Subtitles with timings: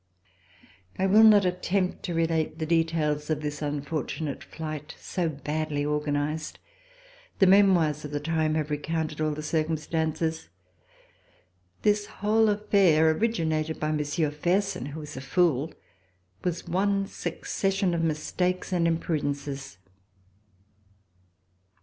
[0.97, 5.85] I will not attempt to relate the details of this un fortunate flight, so badly
[5.85, 6.57] organized.
[7.37, 10.49] The memoirs of the time have recounted all the circumstances.
[11.83, 15.71] This whole affair, originated by Monsieur Fersen, who was a fool,
[16.43, 19.77] was one succession of mistakes and imprudences.